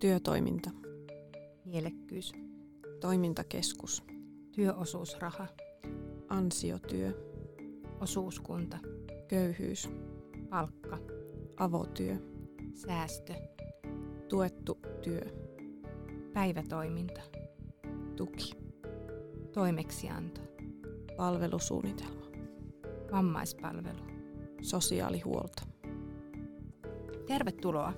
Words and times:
Työtoiminta. 0.00 0.70
Mielekkyys. 1.64 2.32
Toimintakeskus. 3.00 4.02
Työosuusraha. 4.52 5.46
Ansiotyö. 6.28 7.12
Osuuskunta. 8.00 8.78
Köyhyys. 9.28 9.88
Palkka. 10.50 10.98
Avotyö. 11.56 12.16
Säästö. 12.74 13.34
Tuettu 14.28 14.78
työ. 15.02 15.22
Päivätoiminta. 16.32 17.20
Tuki. 18.16 18.52
Toimeksianto. 19.52 20.40
Palvelusuunnitelma. 21.16 22.26
Vammaispalvelu. 23.12 24.02
Sosiaalihuolto. 24.62 25.62
Tervetuloa. 27.26 27.92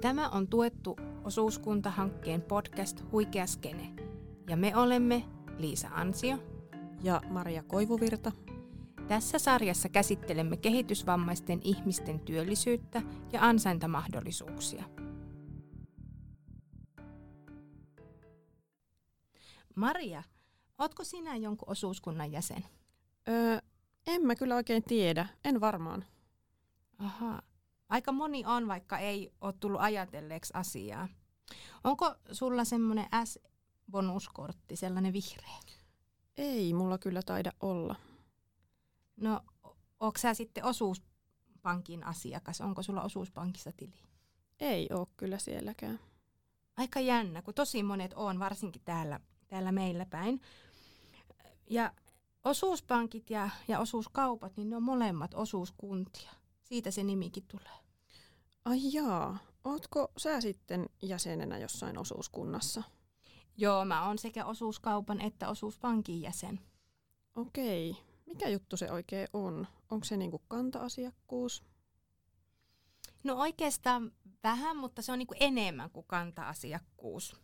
Tämä 0.00 0.28
on 0.28 0.48
tuettu 0.48 0.96
osuuskuntahankkeen 1.24 2.42
podcast 2.42 3.02
Huikea 3.12 3.46
Skene. 3.46 3.92
Ja 4.48 4.56
me 4.56 4.76
olemme 4.76 5.24
Liisa 5.58 5.88
Ansio 5.88 6.38
Ja 7.02 7.20
Maria 7.28 7.62
Koivuvirta. 7.62 8.32
Tässä 9.08 9.38
sarjassa 9.38 9.88
käsittelemme 9.88 10.56
kehitysvammaisten 10.56 11.60
ihmisten 11.64 12.20
työllisyyttä 12.20 13.02
ja 13.32 13.42
ansaintamahdollisuuksia. 13.42 14.84
Maria, 19.76 20.22
ootko 20.78 21.04
sinä 21.04 21.36
jonkun 21.36 21.70
osuuskunnan 21.70 22.32
jäsen? 22.32 22.64
Öö, 23.28 23.58
en 24.06 24.26
mä 24.26 24.34
kyllä 24.34 24.56
oikein 24.56 24.82
tiedä. 24.82 25.28
En 25.44 25.60
varmaan. 25.60 26.04
Aha. 26.98 27.42
Aika 27.92 28.12
moni 28.12 28.44
on, 28.46 28.68
vaikka 28.68 28.98
ei 28.98 29.32
ole 29.40 29.54
tullut 29.60 29.80
ajatelleeksi 29.80 30.52
asiaa. 30.56 31.08
Onko 31.84 32.14
sulla 32.32 32.64
semmoinen 32.64 33.06
S-bonuskortti, 33.24 34.76
sellainen 34.76 35.12
vihreä? 35.12 35.58
Ei 36.36 36.74
mulla 36.74 36.98
kyllä 36.98 37.22
taida 37.22 37.52
olla. 37.60 37.96
No, 39.16 39.40
onko 40.00 40.18
sä 40.18 40.34
sitten 40.34 40.64
osuuspankin 40.64 42.04
asiakas? 42.04 42.60
Onko 42.60 42.82
sulla 42.82 43.02
osuuspankissa 43.02 43.72
tili? 43.76 44.02
Ei 44.60 44.88
oo 44.92 45.06
kyllä 45.16 45.38
sielläkään. 45.38 46.00
Aika 46.76 47.00
jännä, 47.00 47.42
kun 47.42 47.54
tosi 47.54 47.82
monet 47.82 48.12
on, 48.14 48.38
varsinkin 48.38 48.82
täällä, 48.84 49.20
täällä 49.48 49.72
meillä 49.72 50.06
päin. 50.06 50.40
Ja 51.70 51.92
osuuspankit 52.44 53.30
ja, 53.30 53.50
ja 53.68 53.78
osuuskaupat, 53.78 54.56
niin 54.56 54.70
ne 54.70 54.76
on 54.76 54.82
molemmat 54.82 55.34
osuuskuntia. 55.34 56.30
Siitä 56.62 56.90
se 56.90 57.02
nimikin 57.02 57.44
tulee. 57.48 57.82
Ai 58.64 58.78
jaa, 58.92 59.38
ootko 59.64 60.12
sä 60.16 60.40
sitten 60.40 60.86
jäsenenä 61.02 61.58
jossain 61.58 61.98
osuuskunnassa? 61.98 62.82
Joo, 63.56 63.84
mä 63.84 64.06
oon 64.06 64.18
sekä 64.18 64.44
osuuskaupan 64.44 65.20
että 65.20 65.48
osuuspankin 65.48 66.22
jäsen. 66.22 66.60
Okei, 67.34 67.96
mikä 68.26 68.48
juttu 68.48 68.76
se 68.76 68.90
oikein 68.90 69.28
on? 69.32 69.66
Onko 69.90 70.04
se 70.04 70.16
niinku 70.16 70.42
kanta-asiakkuus? 70.48 71.64
No 73.24 73.34
oikeastaan 73.34 74.12
vähän, 74.42 74.76
mutta 74.76 75.02
se 75.02 75.12
on 75.12 75.18
niinku 75.18 75.34
enemmän 75.40 75.90
kuin 75.90 76.06
kanta-asiakkuus. 76.06 77.36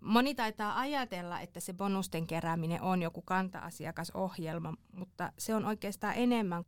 Moni 0.00 0.34
taitaa 0.34 0.78
ajatella, 0.78 1.40
että 1.40 1.60
se 1.60 1.72
bonusten 1.72 2.26
kerääminen 2.26 2.82
on 2.82 3.02
joku 3.02 3.22
kanta-asiakasohjelma, 3.22 4.74
mutta 4.92 5.32
se 5.38 5.54
on 5.54 5.64
oikeastaan 5.64 6.14
enemmän. 6.16 6.64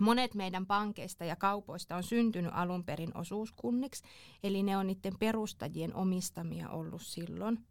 Monet 0.00 0.34
meidän 0.34 0.66
pankeista 0.66 1.24
ja 1.24 1.36
kaupoista 1.36 1.96
on 1.96 2.02
syntynyt 2.02 2.52
alun 2.54 2.84
perin 2.84 3.16
osuuskunniksi, 3.16 4.04
eli 4.42 4.62
ne 4.62 4.76
on 4.76 4.86
niiden 4.86 5.18
perustajien 5.18 5.94
omistamia 5.94 6.68
ollut 6.68 7.02
silloin. 7.02 7.66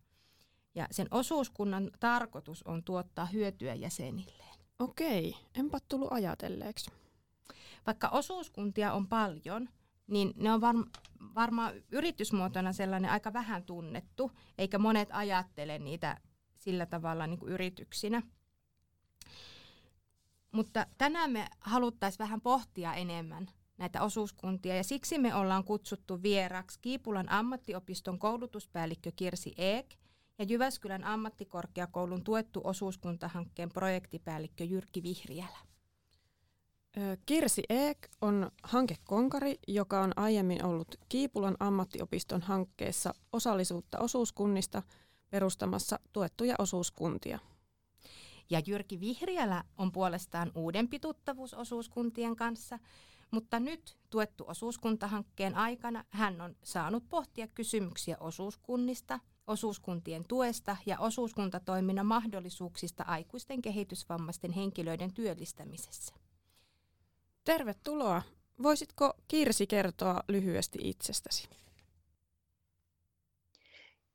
Ja 0.76 0.88
sen 0.92 1.08
osuuskunnan 1.12 1.92
tarkoitus 2.00 2.64
on 2.64 2.84
tuottaa 2.84 3.26
hyötyä 3.26 3.74
jäsenilleen. 3.74 4.60
Okei, 4.80 5.36
enpä 5.56 5.78
tullut 5.88 6.12
ajatelleeksi. 6.12 6.92
Vaikka 7.88 8.10
osuuskuntia 8.10 8.94
on 8.94 9.08
paljon, 9.08 9.70
niin 10.08 10.34
ne 10.36 10.52
on 10.52 10.62
varm- 10.62 10.90
varmaan 11.36 11.74
yritysmuotona 11.92 12.74
sellainen 12.74 13.12
aika 13.12 13.34
vähän 13.34 13.64
tunnettu, 13.64 14.32
eikä 14.58 14.78
monet 14.78 15.10
ajattele 15.12 15.80
niitä 15.80 16.18
sillä 16.58 16.86
tavalla 16.86 17.28
niin 17.28 17.40
kuin 17.40 17.52
yrityksinä. 17.52 18.22
Mutta 20.52 20.86
tänään 20.98 21.32
me 21.32 21.48
haluttaisiin 21.60 22.20
vähän 22.20 22.42
pohtia 22.42 22.94
enemmän 22.94 23.48
näitä 23.78 24.02
osuuskuntia 24.02 24.76
ja 24.76 24.84
siksi 24.84 25.18
me 25.18 25.36
ollaan 25.36 25.64
kutsuttu 25.64 26.22
vieraksi 26.24 26.80
Kiipulan 26.82 27.32
ammattiopiston 27.32 28.20
koulutuspäällikkö 28.20 29.12
Kirsi 29.16 29.54
Eek 29.58 29.86
ja 30.40 30.46
Jyväskylän 30.46 31.04
ammattikorkeakoulun 31.04 32.24
tuettu 32.24 32.62
osuuskuntahankkeen 32.64 33.70
projektipäällikkö 33.70 34.64
Jyrki 34.64 35.04
Vihriälä. 35.04 35.58
Kirsi 37.26 37.64
Eek 37.70 37.98
on 38.22 38.52
hankekonkari, 38.64 39.60
joka 39.68 40.02
on 40.02 40.12
aiemmin 40.16 40.66
ollut 40.66 40.96
Kiipulan 41.10 41.56
ammattiopiston 41.60 42.42
hankkeessa 42.42 43.14
osallisuutta 43.34 44.00
osuuskunnista 44.00 44.84
perustamassa 45.30 46.00
tuettuja 46.14 46.56
osuuskuntia. 46.60 47.40
Ja 48.50 48.62
Jyrki 48.68 49.00
Vihriälä 49.00 49.64
on 49.78 49.92
puolestaan 49.92 50.52
uudempi 50.56 51.00
tuttavuus 51.00 51.54
osuuskuntien 51.54 52.36
kanssa, 52.36 52.80
mutta 53.32 53.60
nyt 53.60 53.98
tuettu 54.10 54.44
osuuskuntahankkeen 54.48 55.56
aikana 55.56 56.04
hän 56.10 56.42
on 56.42 56.56
saanut 56.64 57.10
pohtia 57.10 57.48
kysymyksiä 57.48 58.18
osuuskunnista, 58.20 59.20
osuuskuntien 59.48 60.26
tuesta 60.28 60.78
ja 60.86 61.00
osuuskuntatoiminnan 61.00 62.06
mahdollisuuksista 62.06 63.04
aikuisten 63.04 63.62
kehitysvammaisten 63.62 64.52
henkilöiden 64.52 65.14
työllistämisessä. 65.14 66.14
Tervetuloa. 67.44 68.22
Voisitko 68.64 69.14
Kirsi 69.28 69.68
kertoa 69.68 70.24
lyhyesti 70.28 70.80
itsestäsi? 70.82 71.50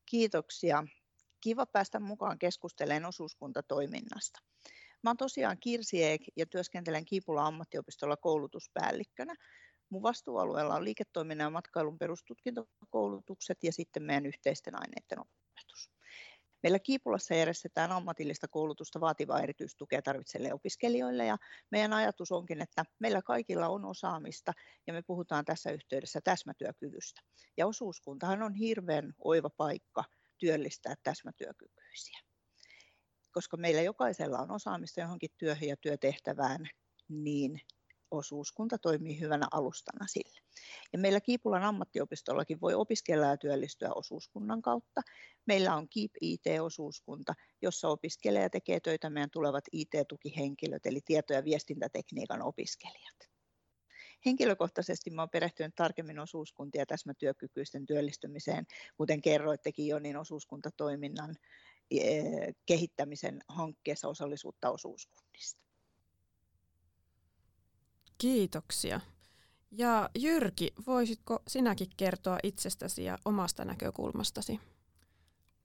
Kiitoksia. 0.06 0.84
Kiva 1.44 1.66
päästä 1.66 2.00
mukaan 2.00 2.38
keskustelemaan 2.38 3.08
osuuskuntatoiminnasta. 3.08 4.40
Mä 5.02 5.10
oon 5.10 5.16
tosiaan 5.16 5.56
Kirsi 5.60 6.04
Eek 6.04 6.20
ja 6.36 6.46
työskentelen 6.46 7.04
Kiipula 7.04 7.46
ammattiopistolla 7.46 8.16
koulutuspäällikkönä. 8.16 9.34
Mun 9.90 10.02
vastuualueella 10.02 10.74
on 10.74 10.84
liiketoiminnan 10.84 11.44
ja 11.44 11.50
matkailun 11.50 11.98
perustutkintokoulutukset 11.98 13.58
ja 13.62 13.72
sitten 13.72 14.02
meidän 14.02 14.26
yhteisten 14.26 14.74
aineiden 14.74 15.18
opetus. 15.18 15.90
Meillä 16.62 16.78
Kiipulassa 16.78 17.34
järjestetään 17.34 17.92
ammatillista 17.92 18.48
koulutusta 18.48 19.00
vaativaa 19.00 19.40
erityistukea 19.40 20.02
tarvitseville 20.02 20.54
opiskelijoille 20.54 21.26
ja 21.26 21.36
meidän 21.70 21.92
ajatus 21.92 22.32
onkin, 22.32 22.62
että 22.62 22.84
meillä 22.98 23.22
kaikilla 23.22 23.68
on 23.68 23.84
osaamista 23.84 24.52
ja 24.86 24.92
me 24.92 25.02
puhutaan 25.02 25.44
tässä 25.44 25.70
yhteydessä 25.70 26.20
täsmätyökyvystä. 26.24 27.20
Ja 27.56 27.66
osuuskuntahan 27.66 28.42
on 28.42 28.54
hirveän 28.54 29.12
oiva 29.24 29.50
paikka 29.50 30.04
työllistää 30.44 30.94
täsmätyökykyisiä. 31.02 32.18
Koska 33.32 33.56
meillä 33.56 33.82
jokaisella 33.82 34.38
on 34.38 34.50
osaamista 34.50 35.00
johonkin 35.00 35.30
työhön 35.38 35.68
ja 35.68 35.76
työtehtävään, 35.76 36.68
niin 37.08 37.60
osuuskunta 38.10 38.78
toimii 38.78 39.20
hyvänä 39.20 39.46
alustana 39.52 40.06
sille. 40.08 40.40
Ja 40.92 40.98
meillä 40.98 41.20
Kiipulan 41.20 41.62
ammattiopistollakin 41.62 42.60
voi 42.60 42.74
opiskella 42.74 43.26
ja 43.26 43.36
työllistyä 43.36 43.92
osuuskunnan 43.94 44.62
kautta. 44.62 45.00
Meillä 45.46 45.74
on 45.74 45.88
Keep 45.88 46.10
IT-osuuskunta, 46.20 47.34
jossa 47.62 47.88
opiskelee 47.88 48.42
ja 48.42 48.50
tekee 48.50 48.80
töitä 48.80 49.10
meidän 49.10 49.30
tulevat 49.30 49.64
IT-tukihenkilöt, 49.72 50.86
eli 50.86 51.00
tieto- 51.04 51.34
ja 51.34 51.44
viestintätekniikan 51.44 52.42
opiskelijat. 52.42 53.33
Henkilökohtaisesti 54.26 55.10
mä 55.10 55.22
olen 55.22 55.30
perehtynyt 55.30 55.74
tarkemmin 55.74 56.18
osuuskuntia 56.18 56.82
ja 56.82 56.86
täsmätyökykyisten 56.86 57.86
työllistymiseen, 57.86 58.66
kuten 58.96 59.22
kerroittekin 59.22 59.86
jo, 59.86 59.98
niin 59.98 60.16
osuuskuntatoiminnan 60.16 61.36
kehittämisen 62.66 63.40
hankkeessa 63.48 64.08
osallisuutta 64.08 64.70
osuuskunnista. 64.70 65.64
Kiitoksia. 68.18 69.00
Ja 69.70 70.10
Jyrki, 70.18 70.72
voisitko 70.86 71.42
sinäkin 71.48 71.88
kertoa 71.96 72.38
itsestäsi 72.42 73.04
ja 73.04 73.18
omasta 73.24 73.64
näkökulmastasi? 73.64 74.60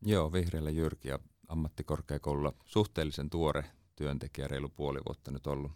Joo, 0.01 0.33
Vihreällä 0.33 0.69
Jyrki 0.69 1.07
ja 1.07 1.19
ammattikorkeakoululla 1.47 2.53
suhteellisen 2.65 3.29
tuore 3.29 3.63
työntekijä, 3.95 4.47
reilu 4.47 4.69
puoli 4.69 4.99
vuotta 5.07 5.31
nyt 5.31 5.47
ollut 5.47 5.71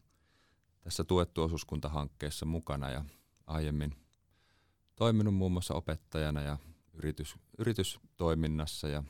tässä 0.84 1.04
tuettu 1.04 1.44
osuuskuntahankkeessa 1.44 2.46
mukana 2.46 2.90
ja 2.90 3.06
aiemmin 3.48 3.96
toiminut 4.96 5.36
muun 5.36 5.52
muassa 5.52 5.74
opettajana 5.74 6.42
ja 6.42 6.58
yritys, 6.94 7.36
yritystoiminnassa 7.58 8.88
ja 8.88 9.04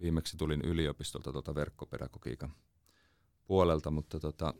viimeksi 0.00 0.36
tulin 0.36 0.60
yliopistolta 0.60 1.32
tuota 1.32 1.54
verkkopedagogiikan 1.54 2.52
puolelta, 3.44 3.90
mutta 3.90 4.20
tota, 4.20 4.54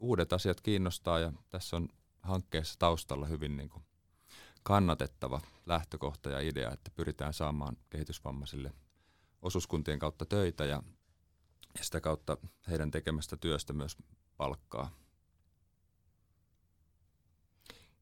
uudet 0.00 0.32
asiat 0.32 0.60
kiinnostaa 0.60 1.18
ja 1.18 1.32
tässä 1.48 1.76
on 1.76 1.88
hankkeessa 2.22 2.78
taustalla 2.78 3.26
hyvin 3.26 3.56
niin 3.56 3.68
kuin 3.68 3.84
kannatettava 4.62 5.40
lähtökohta 5.66 6.30
ja 6.30 6.40
idea, 6.40 6.70
että 6.70 6.90
pyritään 6.90 7.34
saamaan 7.34 7.76
kehitysvammaisille 7.90 8.72
osuuskuntien 9.42 9.98
kautta 9.98 10.26
töitä 10.26 10.64
ja, 10.64 10.82
ja 11.78 11.84
sitä 11.84 12.00
kautta 12.00 12.36
heidän 12.68 12.90
tekemästä 12.90 13.36
työstä 13.36 13.72
myös 13.72 13.96
palkkaa. 14.36 14.90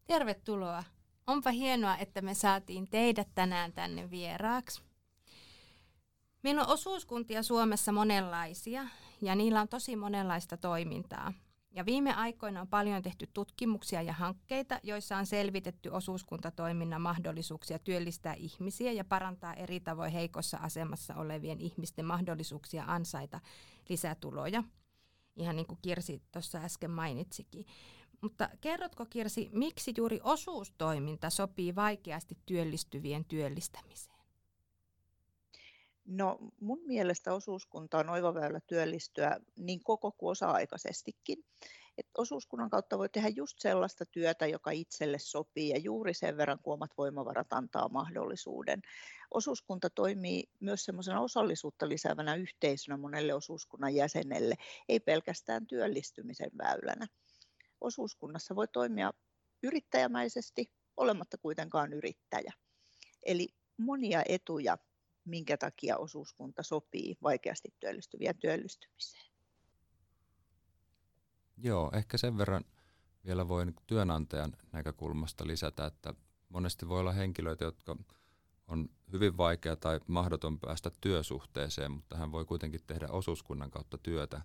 Tervetuloa. 0.07 0.85
Onpa 1.27 1.51
hienoa, 1.51 1.97
että 1.97 2.23
me 2.23 2.35
saatiin 2.35 2.89
teidät 2.91 3.29
tänään 3.35 3.73
tänne 3.73 4.11
vieraaksi. 4.11 4.83
Meillä 6.43 6.63
on 6.63 6.69
osuuskuntia 6.69 7.43
Suomessa 7.43 7.93
monenlaisia 7.93 8.87
ja 9.23 9.35
niillä 9.35 9.61
on 9.61 9.69
tosi 9.69 9.97
monenlaista 9.97 10.57
toimintaa. 10.57 11.33
Ja 11.71 11.87
viime 11.87 12.15
aikoina 12.15 12.61
on 12.61 12.69
paljon 12.69 13.03
tehty 13.03 13.27
tutkimuksia 13.33 14.03
ja 14.03 14.13
hankkeita, 14.13 14.81
joissa 14.83 15.17
on 15.17 15.27
selvitetty 15.27 15.89
osuuskuntatoiminnan 15.89 17.03
mahdollisuuksia 17.03 17.79
työllistää 17.79 18.35
ihmisiä 18.35 18.93
ja 18.93 19.05
parantaa 19.05 19.55
eri 19.55 19.81
tavoin 19.81 20.13
heikossa 20.13 20.57
asemassa 20.57 21.15
olevien 21.15 21.61
ihmisten 21.61 22.05
mahdollisuuksia 22.05 22.85
ansaita 22.87 23.41
lisätuloja. 23.89 24.63
Ihan 25.37 25.57
niin 25.57 25.67
kuin 25.67 25.79
Kirsi 25.83 26.23
tuossa 26.33 26.59
äsken 26.59 26.91
mainitsikin. 26.91 27.67
Mutta 28.21 28.49
kerrotko 28.61 29.07
Kirsi, 29.07 29.51
miksi 29.53 29.95
juuri 29.97 30.21
osuustoiminta 30.23 31.31
sopii 31.31 31.75
vaikeasti 31.75 32.39
työllistyvien 32.47 33.25
työllistämiseen? 33.25 34.17
No 36.05 36.39
mun 36.61 36.81
mielestä 36.87 37.35
osuuskunta 37.35 37.99
on 37.99 38.11
oiva 38.11 38.35
väylä 38.35 38.61
työllistyä 38.67 39.41
niin 39.57 39.81
koko 39.85 40.13
kuin 40.13 40.31
osa-aikaisestikin. 40.31 41.45
Et 41.99 42.07
osuuskunnan 42.19 42.71
kautta 42.71 42.99
voi 42.99 43.09
tehdä 43.09 43.29
just 43.29 43.61
sellaista 43.61 44.05
työtä, 44.07 44.47
joka 44.47 44.71
itselle 44.71 45.19
sopii 45.19 45.69
ja 45.69 45.79
juuri 45.79 46.15
sen 46.15 46.37
verran, 46.37 46.59
kun 46.63 46.75
omat 46.75 46.91
voimavarat 46.99 47.53
antaa 47.53 47.89
mahdollisuuden. 47.89 48.83
Osuuskunta 49.31 49.91
toimii 49.91 50.45
myös 50.61 50.85
semmoisena 50.85 51.21
osallisuutta 51.21 51.89
lisäävänä 51.89 52.35
yhteisönä 52.35 52.97
monelle 52.97 53.35
osuuskunnan 53.35 53.95
jäsenelle, 53.95 54.55
ei 54.89 55.01
pelkästään 55.01 55.67
työllistymisen 55.67 56.51
väylänä. 56.59 57.07
Osuuskunnassa 57.81 58.57
voi 58.57 58.69
toimia 58.69 59.13
yrittäjämäisesti, 59.63 60.73
olematta 60.97 61.39
kuitenkaan 61.39 61.93
yrittäjä. 61.93 62.53
Eli 63.23 63.49
monia 63.79 64.23
etuja 64.29 64.79
minkä 65.25 65.57
takia 65.57 65.97
osuuskunta 65.97 66.63
sopii 66.63 67.17
vaikeasti 67.23 67.75
työllistyvien 67.81 68.39
työllistymiseen. 68.39 69.27
Joo, 71.57 71.91
ehkä 71.95 72.19
sen 72.19 72.39
verran 72.39 72.65
vielä 73.25 73.49
voi 73.49 73.67
työnantajan 73.87 74.57
näkökulmasta 74.73 75.47
lisätä, 75.47 75.87
että 75.87 76.15
monesti 76.49 76.89
voi 76.89 77.01
olla 77.01 77.13
henkilöitä, 77.13 77.65
jotka 77.65 77.97
on 78.67 78.89
hyvin 79.13 79.37
vaikea 79.37 79.77
tai 79.77 80.01
mahdoton 80.07 80.61
päästä 80.61 80.91
työsuhteeseen, 81.01 81.93
mutta 81.93 82.17
hän 82.17 82.33
voi 82.33 82.45
kuitenkin 82.45 82.81
tehdä 82.87 83.09
osuuskunnan 83.11 83.71
kautta 83.71 83.99
työtä, 83.99 84.43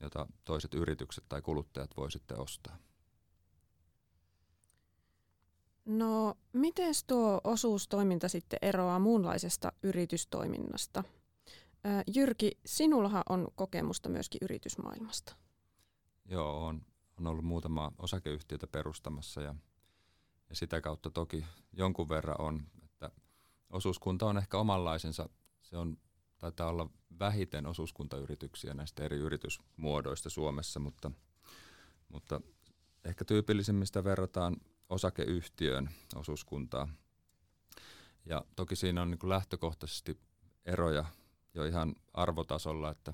jota 0.00 0.26
toiset 0.44 0.74
yritykset 0.74 1.24
tai 1.28 1.42
kuluttajat 1.42 1.96
voi 1.96 2.12
sitten 2.12 2.40
ostaa. 2.40 2.78
No, 5.84 6.34
miten 6.52 6.94
tuo 7.06 7.40
osuustoiminta 7.44 8.28
sitten 8.28 8.58
eroaa 8.62 8.98
muunlaisesta 8.98 9.72
yritystoiminnasta? 9.82 11.04
Jyrki, 12.14 12.58
sinullahan 12.66 13.22
on 13.28 13.48
kokemusta 13.54 14.08
myöskin 14.08 14.38
yritysmaailmasta. 14.42 15.36
Joo, 16.24 16.66
on, 16.66 16.82
on 17.18 17.26
ollut 17.26 17.44
muutama 17.44 17.92
osakeyhtiötä 17.98 18.66
perustamassa 18.66 19.40
ja, 19.40 19.54
ja 20.48 20.56
sitä 20.56 20.80
kautta 20.80 21.10
toki 21.10 21.44
jonkun 21.72 22.08
verran 22.08 22.40
on, 22.40 22.66
että 22.84 23.10
osuuskunta 23.70 24.26
on 24.26 24.38
ehkä 24.38 24.58
omanlaisensa, 24.58 25.28
se 25.62 25.76
on, 25.76 25.98
taitaa 26.38 26.68
olla 26.68 26.90
vähiten 27.18 27.66
osuuskuntayrityksiä 27.66 28.74
näistä 28.74 29.04
eri 29.04 29.16
yritysmuodoista 29.16 30.30
Suomessa, 30.30 30.80
mutta, 30.80 31.10
mutta 32.08 32.40
ehkä 33.04 33.24
tyypillisimmistä 33.24 34.04
verrataan 34.04 34.56
osakeyhtiön 34.88 35.90
osuuskuntaa. 36.14 36.88
Ja 38.26 38.44
toki 38.56 38.76
siinä 38.76 39.02
on 39.02 39.10
niin 39.10 39.18
kuin 39.18 39.30
lähtökohtaisesti 39.30 40.20
eroja 40.64 41.04
jo 41.54 41.64
ihan 41.64 41.94
arvotasolla, 42.14 42.90
että 42.90 43.12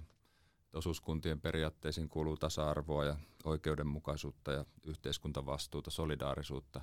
osuuskuntien 0.72 1.40
periaatteisiin 1.40 2.08
kuuluu 2.08 2.36
tasa-arvoa 2.36 3.04
ja 3.04 3.16
oikeudenmukaisuutta 3.44 4.52
ja 4.52 4.64
yhteiskuntavastuuta, 4.82 5.90
solidaarisuutta. 5.90 6.80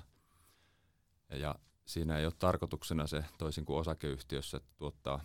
Ja 1.30 1.54
siinä 1.86 2.18
ei 2.18 2.24
ole 2.24 2.32
tarkoituksena 2.38 3.06
se, 3.06 3.24
toisin 3.38 3.64
kuin 3.64 3.78
osakeyhtiössä, 3.78 4.56
että 4.56 4.70
tuottaa 4.76 5.20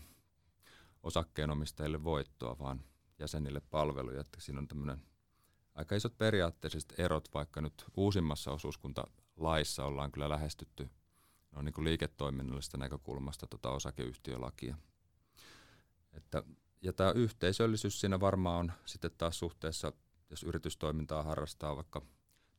osakkeenomistajille 1.07 2.04
voittoa, 2.04 2.59
vaan 2.59 2.83
jäsenille 3.19 3.62
palveluja. 3.62 4.21
Että 4.21 4.42
siinä 4.42 4.59
on 4.59 4.68
tämmöinen 4.68 5.01
aika 5.75 5.95
isot 5.95 6.18
periaatteelliset 6.18 6.94
erot, 6.98 7.30
vaikka 7.33 7.62
nyt 7.62 7.86
uusimmassa 7.98 8.51
osuuskunta 8.51 9.07
laissa 9.38 9.86
ollaan 9.86 10.12
kyllä 10.12 10.30
lähestytty 10.30 10.89
no 11.51 11.62
niin 11.62 11.74
kuin 11.74 11.86
liiketoiminnallisesta 11.86 12.77
näkökulmasta 12.77 13.48
tota 13.48 13.69
osakeyhtiölakia. 13.69 14.77
Että, 16.13 16.44
ja 16.81 16.94
tämä 16.94 17.12
yhteisöllisyys 17.12 18.01
siinä 18.01 18.19
varmaan 18.19 18.60
on 18.60 18.71
sitten 18.86 19.12
taas 19.18 19.39
suhteessa, 19.39 19.94
jos 20.30 20.44
yritystoimintaa 20.44 21.24
harrastaa 21.24 21.75
vaikka 21.75 22.01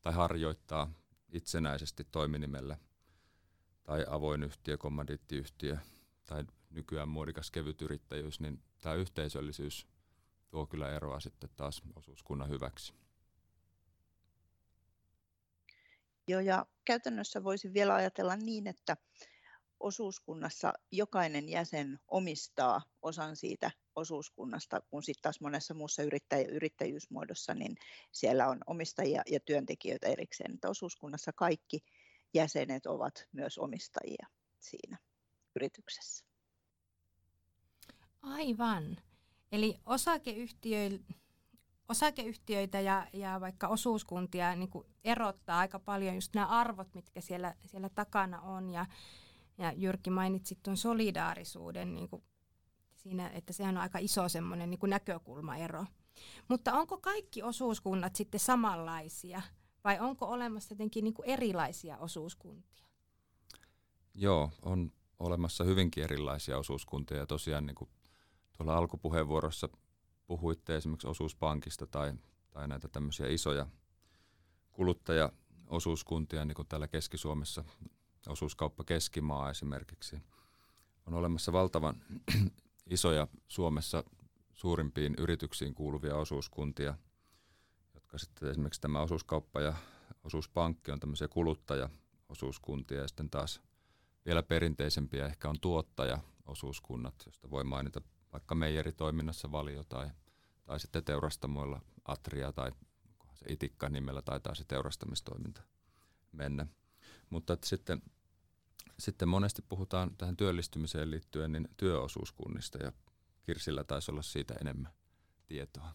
tai 0.01 0.13
harjoittaa 0.13 0.91
itsenäisesti 1.29 2.05
toiminimellä 2.05 2.79
tai 3.83 4.05
avoin 4.11 4.43
yhtiö, 4.43 4.79
kommandiittiyhtiö 4.79 5.77
tai 6.25 6.45
nykyään 6.71 7.09
muodikas 7.09 7.51
kevytyrittäjyys, 7.51 8.41
niin 8.41 8.63
tämä 8.83 8.95
yhteisöllisyys 8.95 9.87
tuo 10.51 10.67
kyllä 10.67 10.97
eroa 10.97 11.21
sitten 11.21 11.51
taas 11.57 11.83
osuuskunnan 11.97 12.49
hyväksi. 12.49 12.95
Joo, 16.29 16.41
ja 16.41 16.67
käytännössä 16.85 17.45
voisin 17.45 17.75
vielä 17.75 17.95
ajatella 17.95 18.37
niin, 18.37 18.67
että 18.67 18.97
osuuskunnassa 19.81 20.73
jokainen 20.93 21.49
jäsen 21.49 21.99
omistaa 22.09 22.83
osan 23.03 23.37
siitä 23.37 23.71
osuuskunnasta, 23.97 24.81
kun 24.91 25.03
sitten 25.03 25.23
taas 25.23 25.41
monessa 25.41 25.75
muussa 25.75 26.03
yrittäjä, 26.03 26.49
yrittäjyysmuodossa, 26.49 27.55
niin 27.55 27.77
siellä 28.13 28.49
on 28.49 28.61
omistajia 28.67 29.23
ja 29.27 29.41
työntekijöitä 29.41 30.07
erikseen. 30.07 30.55
Että 30.55 30.69
osuuskunnassa 30.69 31.33
kaikki 31.33 31.81
jäsenet 32.35 32.87
ovat 32.87 33.29
myös 33.33 33.59
omistajia 33.59 34.27
siinä 34.59 34.99
yrityksessä. 35.57 36.28
Aivan. 38.23 38.97
Eli 39.53 39.81
osakeyhtiöillä 39.87 41.05
osakeyhtiöitä 41.89 42.81
ja, 42.81 43.07
ja 43.13 43.41
vaikka 43.41 43.69
osuuskuntia 43.69 44.57
niin 44.57 44.69
kuin 44.69 44.87
erottaa 45.05 45.59
aika 45.59 45.79
paljon 45.79 46.15
just 46.15 46.35
nämä 46.35 46.47
arvot, 46.47 46.95
mitkä 46.95 47.21
siellä, 47.21 47.55
siellä 47.67 47.89
takana 47.89 48.41
on. 48.41 48.71
Ja, 48.71 48.87
ja 49.59 49.73
Jyrki 49.73 50.11
mainitsi 50.11 50.59
tuon 50.63 50.77
solidaarisuuden 50.77 51.95
niin 51.95 52.09
kuin 52.09 52.23
siinä, 52.95 53.29
että 53.29 53.53
sehän 53.53 53.77
on 53.77 53.83
aika 53.83 53.99
iso 53.99 54.29
semmoinen 54.29 54.71
niin 54.71 54.81
näkökulmaero. 54.87 55.85
Mutta 56.49 56.73
onko 56.73 56.99
kaikki 56.99 57.43
osuuskunnat 57.43 58.17
sitten 58.17 58.41
samanlaisia 58.41 59.43
vai 59.85 60.01
onko 60.01 60.27
olemassa 60.27 60.73
jotenkin 60.75 61.05
niin 61.05 61.15
kuin 61.15 61.29
erilaisia 61.29 61.99
osuuskuntia? 61.99 62.87
Joo, 64.15 64.51
on 64.63 64.93
olemassa 65.19 65.65
hyvinkin 65.65 66.05
erilaisia 66.05 66.59
osuuskuntia 66.59 67.17
ja 67.17 67.27
tosiaan 67.27 67.67
niin 67.67 67.75
kuin 67.75 67.91
tuolla 68.59 68.77
alkupuheenvuorossa 68.77 69.69
puhuitte 70.27 70.77
esimerkiksi 70.77 71.09
osuuspankista 71.09 71.87
tai, 71.87 72.15
tai 72.51 72.69
näitä 72.69 72.89
tämmöisiä 72.89 73.29
isoja 73.29 73.67
kuluttajaosuuskuntia, 74.73 76.45
niin 76.45 76.55
kuin 76.55 76.69
täällä 76.69 76.89
Keski-Suomessa 76.89 77.65
osuuskauppa 78.29 78.85
Keskimaa 78.85 79.51
esimerkiksi. 79.51 80.23
On 81.07 81.15
olemassa 81.15 81.53
valtavan 81.53 82.03
isoja 82.91 83.29
Suomessa 83.49 84.05
suurimpiin 84.55 85.15
yrityksiin 85.19 85.75
kuuluvia 85.75 86.17
osuuskuntia, 86.17 86.95
jotka 87.95 88.19
sitten 88.19 88.51
esimerkiksi 88.51 88.81
tämä 88.81 89.01
osuuskauppa 89.01 89.61
ja 89.61 89.75
osuuspankki 90.25 90.91
on 90.91 91.01
tämmöisiä 91.01 91.29
kuluttajaosuuskuntia 91.29 93.01
ja 93.01 93.09
sitten 93.09 93.31
taas 93.31 93.61
vielä 94.27 94.43
perinteisempiä 94.43 95.27
ehkä 95.27 95.49
on 95.49 95.61
tuottajaosuuskunnat, 95.61 97.15
josta 97.27 97.51
voi 97.51 97.65
mainita 97.65 98.01
vaikka 98.33 98.55
meijeritoiminnassa 98.55 99.53
valio 99.53 99.85
tai, 99.85 100.11
tai 100.65 100.81
sitten 100.81 101.05
teurastamoilla 101.05 101.81
Atria 102.05 102.53
tai 102.53 102.73
se 103.35 103.53
Itikka 103.53 103.89
nimellä 103.89 104.23
taitaa 104.23 104.55
se 104.55 104.65
teurastamistoiminta 104.65 105.63
mennä. 106.33 106.67
Mutta 107.31 107.53
että 107.53 107.67
sitten, 107.67 108.03
sitten 108.99 109.29
monesti 109.29 109.63
puhutaan 109.69 110.17
tähän 110.17 110.37
työllistymiseen 110.37 111.11
liittyen 111.11 111.53
niin 111.53 111.69
työosuuskunnista 111.77 112.79
ja 112.79 112.93
Kirsillä 113.43 113.85
taisi 113.85 114.11
olla 114.11 114.23
siitä 114.23 114.55
enemmän 114.61 114.93
tietoa. 115.47 115.95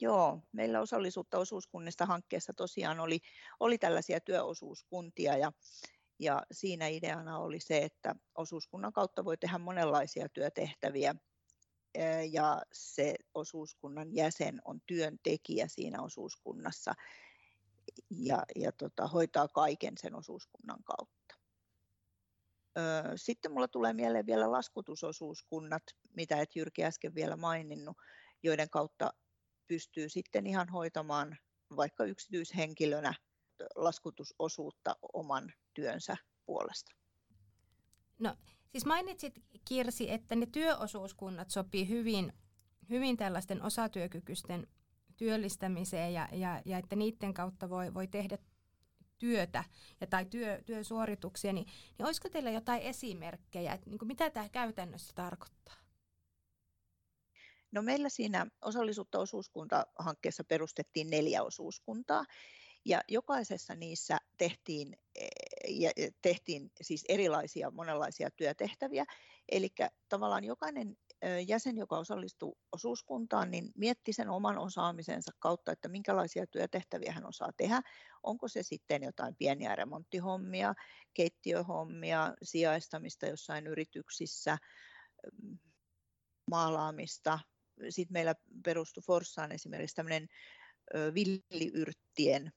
Joo, 0.00 0.42
meillä 0.52 0.80
osallisuutta 0.80 1.38
osuuskunnista 1.38 2.06
hankkeessa 2.06 2.52
tosiaan 2.52 3.00
oli, 3.00 3.20
oli 3.60 3.78
tällaisia 3.78 4.20
työosuuskuntia 4.20 5.36
ja, 5.36 5.52
Ja 6.18 6.42
siinä 6.52 6.86
ideana 6.86 7.38
oli 7.38 7.60
se, 7.60 7.78
että 7.78 8.14
osuuskunnan 8.34 8.92
kautta 8.92 9.24
voi 9.24 9.36
tehdä 9.36 9.58
monenlaisia 9.58 10.28
työtehtäviä 10.28 11.14
ja 12.30 12.62
se 12.72 13.14
osuuskunnan 13.34 14.14
jäsen 14.14 14.60
on 14.64 14.80
työntekijä 14.86 15.68
siinä 15.68 16.02
osuuskunnassa 16.02 16.94
ja, 18.10 18.42
ja 18.56 18.72
tota, 18.72 19.06
hoitaa 19.06 19.48
kaiken 19.48 19.94
sen 19.98 20.14
osuuskunnan 20.14 20.82
kautta. 20.84 21.34
Sitten 23.16 23.52
mulla 23.52 23.68
tulee 23.68 23.92
mieleen 23.92 24.26
vielä 24.26 24.52
laskutusosuuskunnat, 24.52 25.82
mitä 26.16 26.40
et 26.40 26.56
Jyrki 26.56 26.84
äsken 26.84 27.14
vielä 27.14 27.36
maininnut, 27.36 27.96
joiden 28.42 28.70
kautta 28.70 29.10
pystyy 29.68 30.08
sitten 30.08 30.46
ihan 30.46 30.68
hoitamaan 30.68 31.38
vaikka 31.76 32.04
yksityishenkilönä 32.04 33.14
laskutusosuutta 33.74 34.96
oman 35.12 35.52
työnsä 35.74 36.16
puolesta. 36.46 36.92
No 38.18 38.36
siis 38.68 38.86
mainitsit 38.86 39.34
Kirsi, 39.64 40.10
että 40.10 40.36
ne 40.36 40.46
työosuuskunnat 40.46 41.50
sopii 41.50 41.88
hyvin, 41.88 42.32
hyvin 42.90 43.16
tällaisten 43.16 43.62
osatyökykyisten 43.62 44.66
työllistämiseen 45.16 46.12
ja, 46.12 46.28
ja, 46.32 46.62
ja 46.64 46.78
että 46.78 46.96
niiden 46.96 47.34
kautta 47.34 47.70
voi, 47.70 47.94
voi 47.94 48.06
tehdä 48.06 48.38
työtä 49.18 49.64
ja, 50.00 50.06
tai 50.06 50.24
työ, 50.24 50.62
työsuorituksia, 50.66 51.52
niin, 51.52 51.66
niin 51.98 52.06
olisiko 52.06 52.28
teillä 52.28 52.50
jotain 52.50 52.82
esimerkkejä, 52.82 53.72
että 53.72 53.90
niin 53.90 53.98
kuin 53.98 54.06
mitä 54.06 54.30
tämä 54.30 54.48
käytännössä 54.48 55.12
tarkoittaa? 55.14 55.74
No 57.72 57.82
meillä 57.82 58.08
siinä 58.08 58.46
osallisuutta 58.62 59.18
osuuskuntahankkeessa 59.18 60.44
perustettiin 60.44 61.10
neljä 61.10 61.42
osuuskuntaa 61.42 62.24
ja 62.84 63.00
jokaisessa 63.08 63.74
niissä 63.74 64.18
tehtiin, 64.38 64.96
ja 65.68 65.90
tehtiin 66.22 66.70
siis 66.80 67.04
erilaisia 67.08 67.70
monenlaisia 67.70 68.30
työtehtäviä. 68.30 69.04
Eli 69.52 69.68
tavallaan 70.08 70.44
jokainen 70.44 70.96
jäsen, 71.46 71.76
joka 71.76 71.98
osallistuu 71.98 72.58
osuuskuntaan, 72.72 73.50
niin 73.50 73.72
mietti 73.74 74.12
sen 74.12 74.28
oman 74.28 74.58
osaamisensa 74.58 75.32
kautta, 75.38 75.72
että 75.72 75.88
minkälaisia 75.88 76.46
työtehtäviä 76.46 77.12
hän 77.12 77.26
osaa 77.26 77.52
tehdä. 77.56 77.80
Onko 78.22 78.48
se 78.48 78.62
sitten 78.62 79.02
jotain 79.02 79.36
pieniä 79.36 79.76
remonttihommia, 79.76 80.74
keittiöhommia, 81.14 82.34
sijaistamista 82.42 83.26
jossain 83.26 83.66
yrityksissä, 83.66 84.58
maalaamista. 86.50 87.38
Sitten 87.88 88.12
meillä 88.12 88.34
perustui 88.64 89.02
Forssaan 89.02 89.52
esimerkiksi 89.52 89.96
tämmöinen 89.96 90.28
villiyrttien 91.14 92.52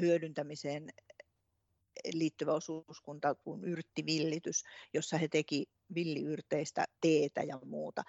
hyödyntämiseen 0.00 0.88
liittyvä 2.12 2.52
osuuskunta 2.52 3.34
kuin 3.34 3.64
yrttivillitys, 3.64 4.64
jossa 4.94 5.18
he 5.18 5.28
teki 5.28 5.66
villiyrteistä 5.94 6.84
teetä 7.00 7.42
ja 7.42 7.58
muuta. 7.64 8.02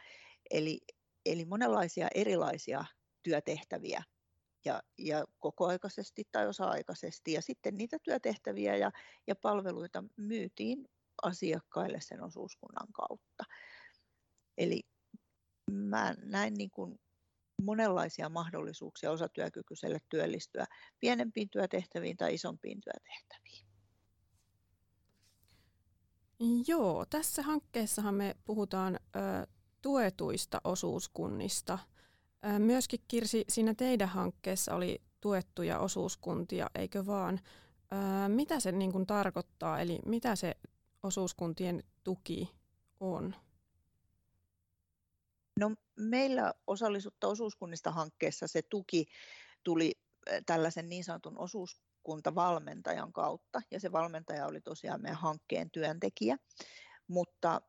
Eli, 0.52 0.82
eli 1.26 1.46
monenlaisia 1.46 2.08
erilaisia 2.16 2.86
työtehtäviä 3.24 4.04
ja, 4.66 4.84
ja 4.98 5.26
kokoaikaisesti 5.40 6.24
tai 6.32 6.48
osa-aikaisesti. 6.48 7.32
Ja 7.32 7.42
sitten 7.42 7.78
niitä 7.78 7.98
työtehtäviä 8.04 8.76
ja, 8.76 8.92
ja 9.28 9.36
palveluita 9.36 10.04
myytiin 10.18 10.88
asiakkaille 11.24 11.98
sen 12.02 12.24
osuuskunnan 12.24 12.88
kautta. 12.94 13.44
Eli 14.58 14.82
mä 15.72 16.16
näin 16.22 16.54
niin 16.54 16.72
kuin 16.72 17.00
monenlaisia 17.66 18.30
mahdollisuuksia 18.30 19.12
osatyökykyiselle 19.12 20.00
työllistyä 20.10 20.66
pienempiin 21.00 21.50
työtehtäviin 21.50 22.18
tai 22.18 22.34
isompiin 22.34 22.82
työtehtäviin. 22.82 23.66
Joo, 26.68 27.06
tässä 27.10 27.42
hankkeessahan 27.42 28.16
me 28.16 28.36
puhutaan 28.46 28.96
ö, 28.96 29.20
tuetuista 29.82 30.62
osuuskunnista. 30.64 31.80
Ö, 32.46 32.60
myöskin 32.60 33.00
Kirsi, 33.08 33.46
siinä 33.50 33.74
teidän 33.74 34.10
hankkeessa 34.10 34.76
oli 34.76 35.02
tuettuja 35.22 35.80
osuuskuntia, 35.80 36.70
eikö 36.76 37.06
vaan? 37.06 37.40
Ö, 37.94 38.30
mitä 38.30 38.60
se 38.60 38.72
niin 38.72 38.92
kuin 38.92 39.06
tarkoittaa, 39.06 39.80
eli 39.80 40.00
mitä 40.06 40.36
se 40.36 40.56
osuuskuntien 41.04 41.84
tuki 42.04 42.52
on? 43.00 43.36
No, 45.60 45.72
meillä 46.00 46.54
osallisuutta 46.68 47.28
osuuskunnista 47.28 47.92
hankkeessa 47.92 48.48
se 48.48 48.62
tuki 48.62 49.06
tuli 49.64 49.92
tällaisen 50.46 50.90
niin 50.90 51.04
sanotun 51.04 51.38
osuuskuntavalmentajan 51.38 53.14
kautta, 53.14 53.62
ja 53.72 53.80
se 53.80 53.92
valmentaja 53.92 54.46
oli 54.46 54.62
tosiaan 54.62 55.02
meidän 55.02 55.18
hankkeen 55.18 55.72
työntekijä, 55.72 56.38
mutta 57.08 57.62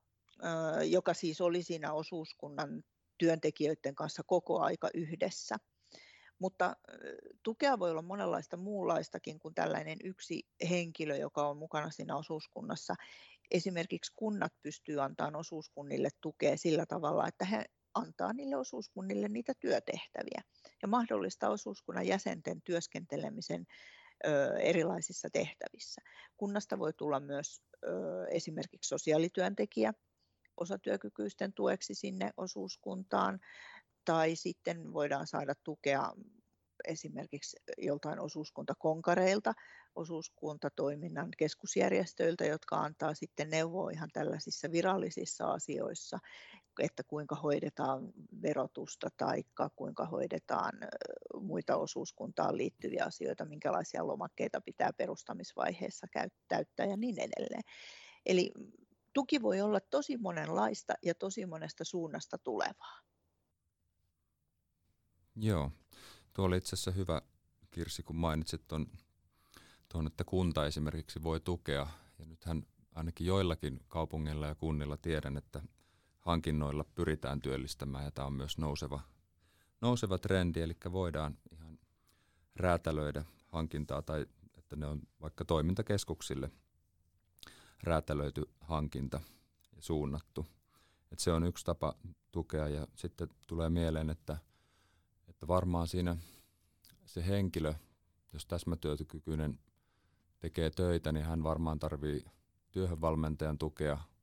joka 0.89 1.15
siis 1.15 1.41
oli 1.41 1.63
siinä 1.63 1.93
osuuskunnan 1.93 2.85
työntekijöiden 3.19 3.95
kanssa 3.95 4.23
koko 4.27 4.61
aika 4.61 4.91
yhdessä. 4.95 5.57
Mutta 6.39 6.77
tukea 7.43 7.79
voi 7.79 7.91
olla 7.91 8.03
monenlaista 8.03 8.57
muunlaistakin 8.57 9.39
kuin 9.39 9.55
tällainen 9.55 9.99
yksi 10.05 10.43
henkilö, 10.71 11.17
joka 11.17 11.49
on 11.49 11.57
mukana 11.57 11.91
siinä 11.91 12.17
osuuskunnassa. 12.17 12.95
Esimerkiksi 13.51 14.13
kunnat 14.17 14.53
pystyvät 14.63 15.01
antamaan 15.03 15.37
osuuskunnille 15.37 16.09
tukea 16.21 16.57
sillä 16.57 16.87
tavalla, 16.87 17.29
että 17.29 17.45
he 17.45 17.65
antaa 17.97 18.33
niille 18.33 18.57
osuuskunnille 18.57 19.29
niitä 19.29 19.53
työtehtäviä 19.61 20.43
ja 20.83 20.89
mahdollistaa 20.89 21.51
osuuskunnan 21.51 22.07
jäsenten 22.07 22.63
työskentelemisen 22.63 23.67
erilaisissa 24.61 25.29
tehtävissä. 25.33 26.03
Kunnasta 26.37 26.79
voi 26.79 26.93
tulla 26.93 27.21
myös 27.21 27.63
esimerkiksi 28.31 28.89
sosiaalityöntekijä 28.89 29.93
osatyökykyisten 30.57 31.53
tueksi 31.53 31.95
sinne 31.95 32.31
osuuskuntaan, 32.37 33.41
tai 34.05 34.37
sitten 34.37 34.93
voidaan 34.93 35.27
saada 35.27 35.55
tukea 35.65 36.13
esimerkiksi 36.85 37.57
joltain 37.79 38.21
osuuskuntakonkareilta, 38.21 39.53
osuuskuntatoiminnan 39.95 41.29
keskusjärjestöiltä, 41.39 42.45
jotka 42.45 42.77
antaa 42.77 43.15
sitten 43.15 43.51
neuvoa 43.51 43.91
ihan 43.91 44.09
tällaisissa 44.13 44.71
virallisissa 44.73 45.47
asioissa, 45.47 46.19
että 46.79 47.03
kuinka 47.03 47.35
hoidetaan 47.35 48.13
verotusta 48.43 49.09
tai 49.17 49.45
kuinka 49.77 50.07
hoidetaan 50.07 50.73
muita 51.41 51.77
osuuskuntaan 51.77 52.57
liittyviä 52.57 53.05
asioita, 53.05 53.45
minkälaisia 53.45 54.07
lomakkeita 54.07 54.61
pitää 54.61 54.93
perustamisvaiheessa 54.93 56.07
täyttää 56.49 56.87
ja 56.87 56.97
niin 56.97 57.17
edelleen. 57.19 57.63
Eli 58.27 58.53
tuki 59.13 59.43
voi 59.43 59.61
olla 59.61 59.81
tosi 59.81 60.17
monenlaista 60.17 60.95
ja 61.03 61.15
tosi 61.15 61.47
monesta 61.47 61.85
suunnasta 61.85 62.39
tulevaa. 62.39 63.01
Joo, 65.37 65.71
tuo 66.33 66.45
oli 66.45 66.57
itse 66.57 66.75
asiassa 66.75 66.91
hyvä 66.91 67.23
Kirsi, 67.71 68.03
kun 68.03 68.17
mainitsit 68.17 68.69
tuon, 68.69 68.87
tuon, 69.89 70.07
että 70.07 70.25
kunta 70.25 70.67
esimerkiksi 70.67 71.23
voi 71.23 71.41
tukea. 71.41 71.87
Ja 72.19 72.25
nythän 72.25 72.63
ainakin 72.95 73.27
joillakin 73.27 73.81
kaupungeilla 73.89 74.47
ja 74.47 74.55
kunnilla 74.55 74.97
tiedän, 74.97 75.37
että 75.37 75.63
hankinnoilla 76.27 76.85
pyritään 76.95 77.41
työllistämään 77.41 78.05
ja 78.05 78.11
tämä 78.11 78.27
on 78.27 78.33
myös 78.33 78.59
nouseva, 78.59 79.01
nouseva 79.81 80.19
trendi, 80.19 80.61
eli 80.61 80.77
voidaan 80.93 81.39
ihan 81.53 81.79
räätälöidä 82.57 83.25
hankintaa 83.47 84.03
tai 84.03 84.27
että 84.59 84.77
ne 84.77 84.87
on 84.87 85.03
vaikka 85.21 85.45
toimintakeskuksille 85.45 86.51
räätälöity 87.83 88.43
hankinta 88.61 89.21
ja 89.77 89.83
suunnattu. 89.83 90.47
Et 91.13 91.19
se 91.19 91.33
on 91.33 91.45
yksi 91.45 91.65
tapa 91.65 91.95
tukea 92.33 92.69
ja 92.69 92.87
sitten 92.95 93.29
tulee 93.47 93.71
mieleen, 93.71 94.11
että, 94.11 94.39
että 95.29 95.49
varmaan 95.49 95.89
siinä 95.89 96.17
se 97.05 97.27
henkilö, 97.27 97.75
jos 98.33 98.47
täsmätyökykyinen 98.47 99.59
tekee 100.39 100.71
töitä, 100.71 101.13
niin 101.13 101.27
hän 101.27 101.43
varmaan 101.43 101.79
tarvii 101.79 102.25
työhönvalmentajan 102.73 103.59
tukea– 103.59 103.99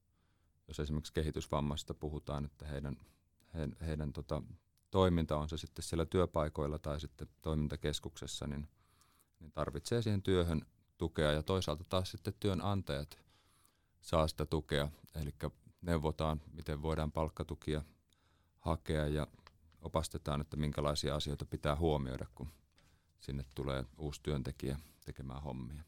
jos 0.68 0.80
esimerkiksi 0.80 1.14
kehitysvammaisista 1.14 1.94
puhutaan, 1.94 2.46
että 2.46 2.66
heidän, 2.66 2.98
he, 3.54 3.70
heidän 3.86 4.14
tota, 4.14 4.42
toiminta 4.92 5.38
on 5.38 5.50
se 5.50 5.58
sitten 5.58 5.84
siellä 5.84 6.06
työpaikoilla 6.06 6.80
tai 6.80 7.00
sitten 7.00 7.28
toimintakeskuksessa, 7.42 8.48
niin, 8.48 8.68
niin 9.40 9.52
tarvitsee 9.52 10.02
siihen 10.02 10.22
työhön 10.22 10.62
tukea 10.98 11.32
ja 11.32 11.44
toisaalta 11.44 11.84
taas 11.90 12.12
sitten 12.12 12.34
työnantajat 12.40 13.20
saa 14.02 14.28
sitä 14.28 14.46
tukea, 14.46 14.90
eli 15.16 15.34
neuvotaan, 15.82 16.42
miten 16.52 16.82
voidaan 16.82 17.12
palkkatukia 17.12 17.82
hakea 18.60 19.08
ja 19.08 19.28
opastetaan, 19.82 20.42
että 20.42 20.58
minkälaisia 20.58 21.16
asioita 21.16 21.46
pitää 21.46 21.76
huomioida, 21.76 22.26
kun 22.36 22.50
sinne 23.20 23.46
tulee 23.56 23.86
uusi 23.98 24.20
työntekijä 24.24 24.80
tekemään 25.06 25.42
hommia. 25.42 25.84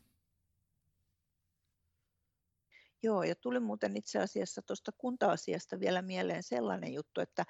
Joo, 3.05 3.23
ja 3.23 3.35
tuli 3.35 3.59
muuten 3.59 3.97
itse 3.97 4.19
asiassa 4.19 4.61
tuosta 4.61 4.91
kunta-asiasta 4.97 5.79
vielä 5.79 6.01
mieleen 6.01 6.43
sellainen 6.43 6.93
juttu, 6.93 7.21
että 7.21 7.45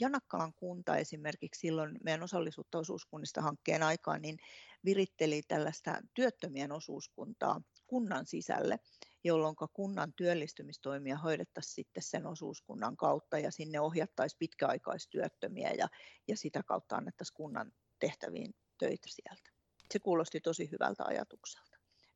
Janakkalan 0.00 0.54
kunta 0.54 0.96
esimerkiksi 0.96 1.60
silloin 1.60 1.98
meidän 2.04 2.22
osallisuutta 2.22 2.78
osuuskunnista 2.78 3.42
hankkeen 3.42 3.82
aikaan, 3.82 4.22
niin 4.22 4.38
viritteli 4.84 5.42
tällaista 5.48 5.98
työttömien 6.14 6.72
osuuskuntaa 6.72 7.60
kunnan 7.86 8.26
sisälle, 8.26 8.78
jolloin 9.24 9.56
kunnan 9.72 10.12
työllistymistoimia 10.12 11.18
hoidettaisiin 11.18 11.74
sitten 11.74 12.02
sen 12.02 12.26
osuuskunnan 12.26 12.96
kautta 12.96 13.38
ja 13.38 13.50
sinne 13.50 13.80
ohjattaisiin 13.80 14.38
pitkäaikaistyöttömiä 14.38 15.70
ja, 15.70 15.88
ja 16.28 16.36
sitä 16.36 16.62
kautta 16.62 16.96
annettaisiin 16.96 17.36
kunnan 17.36 17.72
tehtäviin 17.98 18.54
töitä 18.78 19.08
sieltä. 19.08 19.50
Se 19.92 19.98
kuulosti 19.98 20.40
tosi 20.40 20.70
hyvältä 20.72 21.04
ajatukselta. 21.04 21.69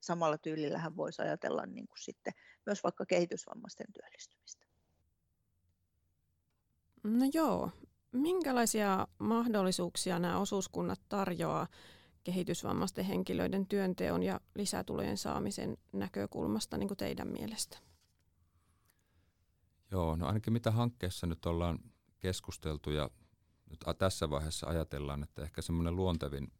Samalla 0.04 0.38
tyylillähän 0.38 0.96
voisi 0.96 1.22
ajatella 1.22 1.66
niin 1.66 1.86
kuin 1.86 1.98
sitten 2.02 2.32
myös 2.66 2.82
vaikka 2.82 3.06
kehitysvammaisten 3.06 3.86
työllistymistä. 3.92 4.66
No 7.04 7.26
joo. 7.34 7.70
Minkälaisia 8.12 9.08
mahdollisuuksia 9.18 10.18
nämä 10.18 10.38
osuuskunnat 10.38 11.00
tarjoaa 11.08 11.66
kehitysvammaisten 12.24 13.04
henkilöiden 13.04 13.66
työnteon 13.66 14.22
ja 14.22 14.40
lisätulojen 14.54 15.18
saamisen 15.18 15.76
näkökulmasta 15.92 16.78
niin 16.78 16.88
kuin 16.88 16.98
teidän 16.98 17.28
mielestä? 17.28 17.78
Joo, 19.90 20.16
no 20.16 20.26
ainakin 20.26 20.52
mitä 20.52 20.70
hankkeessa 20.70 21.26
nyt 21.26 21.46
ollaan 21.46 21.78
keskusteltu 22.18 22.90
ja 22.90 23.10
nyt 23.70 23.80
tässä 23.98 24.30
vaiheessa 24.30 24.66
ajatellaan, 24.66 25.22
että 25.22 25.42
ehkä 25.42 25.62
semmoinen 25.62 25.96
luontevin 25.96 26.52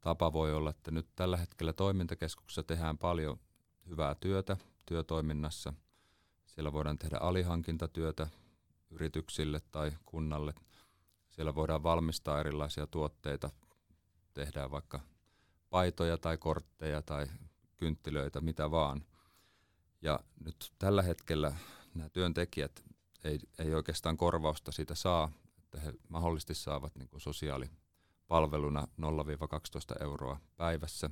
tapa 0.00 0.32
voi 0.32 0.54
olla, 0.54 0.70
että 0.70 0.90
nyt 0.90 1.08
tällä 1.16 1.36
hetkellä 1.36 1.72
toimintakeskuksessa 1.72 2.62
tehdään 2.62 2.98
paljon 2.98 3.40
hyvää 3.88 4.14
työtä 4.14 4.56
työtoiminnassa. 4.86 5.72
Siellä 6.46 6.72
voidaan 6.72 6.98
tehdä 6.98 7.16
alihankintatyötä 7.18 8.28
yrityksille 8.90 9.60
tai 9.70 9.92
kunnalle. 10.04 10.54
Siellä 11.28 11.54
voidaan 11.54 11.82
valmistaa 11.82 12.40
erilaisia 12.40 12.86
tuotteita 12.86 13.50
tehdään 14.34 14.70
vaikka 14.70 15.00
paitoja 15.70 16.18
tai 16.18 16.38
kortteja 16.38 17.02
tai 17.02 17.26
kynttilöitä, 17.76 18.40
mitä 18.40 18.70
vaan. 18.70 19.04
Ja 20.02 20.20
nyt 20.44 20.72
tällä 20.78 21.02
hetkellä 21.02 21.52
nämä 21.94 22.08
työntekijät 22.08 22.84
ei, 23.24 23.38
ei 23.58 23.74
oikeastaan 23.74 24.16
korvausta 24.16 24.72
siitä 24.72 24.94
saa, 24.94 25.30
että 25.58 25.80
he 25.80 25.92
mahdollisesti 26.08 26.54
saavat 26.54 26.96
niin 26.96 27.08
kuin 27.08 27.20
sosiaalipalveluna 28.28 28.88
0-12 30.00 30.02
euroa 30.02 30.40
päivässä 30.56 31.10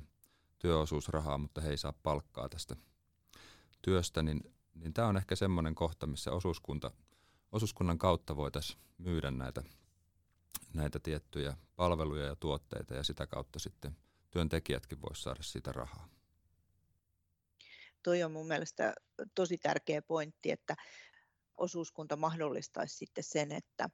työosuusrahaa, 0.59 1.37
mutta 1.37 1.61
he 1.61 1.69
ei 1.69 1.77
saa 1.77 1.93
palkkaa 2.03 2.49
tästä 2.49 2.75
työstä, 3.81 4.23
niin, 4.23 4.41
niin 4.75 4.93
tämä 4.93 5.07
on 5.07 5.17
ehkä 5.17 5.35
semmoinen 5.35 5.75
kohta, 5.75 6.07
missä 6.07 6.31
osuuskunta, 6.31 6.91
osuuskunnan 7.51 7.97
kautta 7.97 8.35
voitaisiin 8.35 8.79
myydä 8.97 9.31
näitä 9.31 9.63
näitä 10.73 10.99
tiettyjä 10.99 11.57
palveluja 11.75 12.25
ja 12.25 12.35
tuotteita 12.35 12.93
ja 12.93 13.03
sitä 13.03 13.27
kautta 13.27 13.59
sitten 13.59 13.97
työntekijätkin 14.29 15.01
voisivat 15.01 15.23
saada 15.23 15.43
siitä 15.43 15.71
rahaa. 15.71 16.07
Toi 18.03 18.23
on 18.23 18.31
mun 18.31 18.47
mielestä 18.47 18.93
tosi 19.35 19.57
tärkeä 19.57 20.01
pointti, 20.01 20.51
että 20.51 20.75
osuuskunta 21.57 22.15
mahdollistaisi 22.15 22.95
sitten 22.95 23.23
sen, 23.23 23.51
että, 23.51 23.89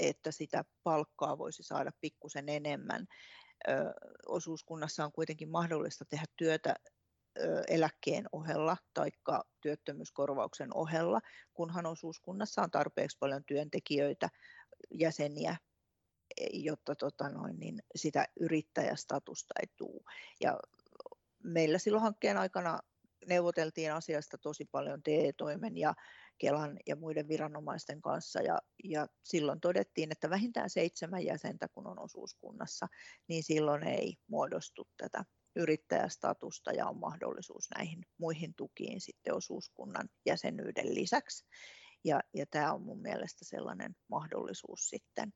että 0.00 0.30
sitä 0.30 0.64
palkkaa 0.82 1.38
voisi 1.38 1.62
saada 1.62 1.92
pikkusen 2.00 2.48
enemmän. 2.48 3.06
Osuuskunnassa 4.26 5.04
on 5.04 5.12
kuitenkin 5.12 5.48
mahdollista 5.50 6.04
tehdä 6.04 6.24
työtä 6.36 6.74
eläkkeen 7.68 8.26
ohella 8.32 8.76
tai 8.94 9.10
työttömyyskorvauksen 9.60 10.76
ohella, 10.76 11.20
kunhan 11.54 11.86
osuuskunnassa 11.86 12.62
on 12.62 12.70
tarpeeksi 12.70 13.18
paljon 13.20 13.44
työntekijöitä, 13.44 14.28
jäseniä 14.90 15.56
jotta 16.52 16.94
tota 16.94 17.28
noin, 17.28 17.60
niin 17.60 17.82
sitä 17.96 18.26
yrittäjästatusta 18.40 19.54
ei 19.60 19.66
tule. 19.76 20.00
Ja 20.40 20.60
meillä 21.44 21.78
silloin 21.78 22.02
hankkeen 22.02 22.36
aikana 22.36 22.78
neuvoteltiin 23.26 23.92
asiasta 23.92 24.38
tosi 24.38 24.64
paljon 24.64 25.02
TE-toimen 25.02 25.76
ja 25.76 25.94
Kelan 26.40 26.76
ja 26.86 26.96
muiden 26.96 27.28
viranomaisten 27.28 28.02
kanssa 28.02 28.42
ja, 28.42 28.58
ja 28.84 29.06
silloin 29.24 29.60
todettiin, 29.60 30.12
että 30.12 30.30
vähintään 30.30 30.70
seitsemän 30.70 31.24
jäsentä 31.24 31.68
kun 31.68 31.86
on 31.86 31.98
osuuskunnassa, 31.98 32.86
niin 33.28 33.42
silloin 33.42 33.86
ei 33.86 34.16
muodostu 34.26 34.88
tätä 34.96 35.24
yrittäjästatusta 35.56 36.72
ja 36.72 36.86
on 36.86 37.00
mahdollisuus 37.00 37.68
näihin 37.76 38.06
muihin 38.18 38.54
tukiin 38.54 39.00
sitten 39.00 39.34
osuuskunnan 39.34 40.08
jäsenyyden 40.26 40.94
lisäksi. 40.94 41.46
Ja, 42.04 42.20
ja 42.34 42.46
tämä 42.50 42.72
on 42.72 42.82
mun 42.82 43.02
mielestä 43.02 43.44
sellainen 43.44 43.96
mahdollisuus 44.08 44.88
sitten 44.88 45.32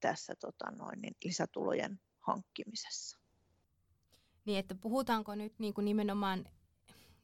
tässä 0.00 0.34
tota 0.40 0.70
noin, 0.70 1.00
niin 1.00 1.14
lisätulojen 1.24 2.00
hankkimisessa. 2.20 3.18
Niin, 4.44 4.58
että 4.58 4.74
puhutaanko 4.74 5.34
nyt 5.34 5.58
niin 5.58 5.74
kuin 5.74 5.84
nimenomaan 5.84 6.44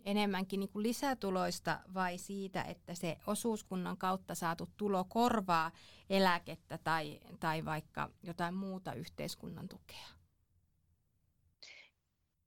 enemmänkin 0.05 0.61
niin 0.61 0.71
kuin 0.71 0.83
lisätuloista 0.83 1.81
vai 1.95 2.19
siitä, 2.19 2.63
että 2.63 2.95
se 2.95 3.17
osuuskunnan 3.27 3.97
kautta 3.97 4.35
saatu 4.35 4.69
tulo 4.77 5.05
korvaa 5.05 5.73
eläkettä 6.11 6.79
tai, 6.85 7.21
tai 7.41 7.65
vaikka 7.65 8.11
jotain 8.23 8.55
muuta 8.55 8.93
yhteiskunnan 8.93 9.69
tukea? 9.69 10.07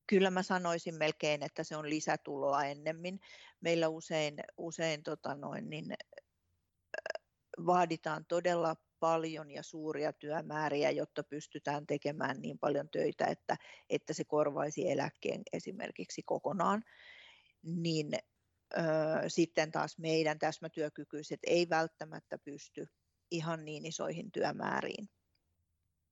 Kyllä 0.08 0.32
mä 0.32 0.44
sanoisin 0.44 0.96
melkein, 0.96 1.44
että 1.44 1.64
se 1.64 1.76
on 1.76 1.90
lisätuloa 1.90 2.64
ennemmin. 2.66 3.20
Meillä 3.62 3.88
usein, 3.88 4.36
usein 4.58 5.04
tota 5.04 5.36
noin, 5.36 5.70
niin, 5.70 5.94
vaaditaan 7.66 8.26
todella 8.26 8.76
paljon 9.00 9.52
ja 9.52 9.64
suuria 9.64 10.14
työmääriä, 10.14 10.92
jotta 10.92 11.24
pystytään 11.24 11.88
tekemään 11.88 12.42
niin 12.42 12.60
paljon 12.60 12.90
töitä, 12.90 13.26
että, 13.26 13.58
että 13.90 14.14
se 14.14 14.24
korvaisi 14.24 14.92
eläkkeen 14.92 15.42
esimerkiksi 15.54 16.22
kokonaan, 16.24 16.84
niin 17.63 18.13
ö, 18.78 18.82
sitten 19.28 19.71
taas 19.71 19.97
meidän 19.97 20.39
täsmätyökykyiset 20.39 21.39
ei 21.47 21.69
välttämättä 21.69 22.38
pysty 22.38 22.88
ihan 23.32 23.65
niin 23.65 23.86
isoihin 23.86 24.32
työmääriin 24.32 25.10